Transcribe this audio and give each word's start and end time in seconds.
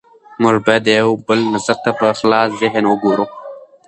موږ 0.41 0.55
باید 0.65 0.81
د 0.85 0.89
یو 0.99 1.09
بل 1.27 1.39
نظر 1.53 1.77
ته 1.83 1.91
په 1.99 2.07
خلاص 2.19 2.47
ذهن 2.61 2.83
وګورو 2.87 3.25